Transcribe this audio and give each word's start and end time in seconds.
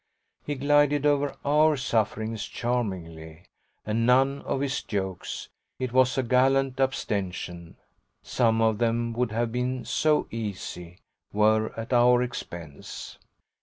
He 0.43 0.55
glided 0.55 1.05
over 1.05 1.35
OUR 1.45 1.77
sufferings 1.77 2.47
charmingly, 2.47 3.45
and 3.85 4.03
none 4.03 4.41
of 4.41 4.61
his 4.61 4.81
jokes 4.81 5.49
it 5.77 5.93
was 5.93 6.17
a 6.17 6.23
gallant 6.23 6.79
abstention, 6.79 7.77
some 8.23 8.61
of 8.63 8.79
them 8.79 9.13
would 9.13 9.31
have 9.31 9.51
been 9.51 9.85
so 9.85 10.25
easy 10.31 11.01
were 11.31 11.71
at 11.79 11.93
our 11.93 12.23
expense. 12.23 13.19